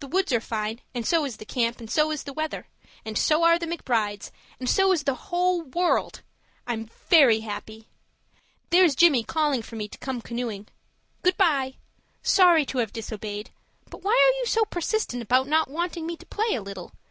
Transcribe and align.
The 0.00 0.06
woods 0.08 0.32
are 0.32 0.40
fine, 0.40 0.80
and 0.94 1.06
so 1.06 1.26
is 1.26 1.36
the 1.36 1.44
camp, 1.44 1.78
and 1.78 1.90
so 1.90 2.10
is 2.10 2.22
the 2.22 2.32
weather, 2.32 2.66
and 3.04 3.18
so 3.18 3.42
are 3.44 3.58
the 3.58 3.66
McBrides, 3.66 4.30
and 4.58 4.66
so 4.70 4.90
is 4.90 5.02
the 5.02 5.28
whole 5.28 5.60
world. 5.60 6.22
I'm 6.66 6.88
very 7.10 7.40
happy! 7.40 7.90
There's 8.70 8.96
Jimmie 8.96 9.22
calling 9.22 9.60
for 9.60 9.76
me 9.76 9.86
to 9.86 9.98
come 9.98 10.22
canoeing. 10.22 10.68
Goodbye 11.22 11.76
sorry 12.22 12.64
to 12.64 12.78
have 12.78 12.94
disobeyed, 12.94 13.50
but 13.90 14.00
why 14.02 14.12
are 14.12 14.38
you 14.38 14.46
so 14.46 14.64
persistent 14.64 15.22
about 15.22 15.46
not 15.46 15.68
wanting 15.68 16.06
me 16.06 16.16
to 16.16 16.24
play 16.24 16.54
a 16.54 16.62
little? 16.62 16.92